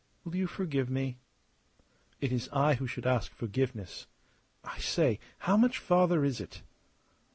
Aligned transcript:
Will 0.23 0.35
you 0.35 0.47
forgive 0.47 0.89
me?" 0.89 1.19
"It 2.21 2.31
is 2.31 2.49
I 2.51 2.73
who 2.73 2.87
should 2.87 3.05
ask 3.05 3.31
forgiveness. 3.31 4.07
I 4.63 4.79
say, 4.79 5.19
how 5.45 5.55
much 5.55 5.77
farther 5.77 6.25
is 6.25 6.41
it?" 6.41 6.63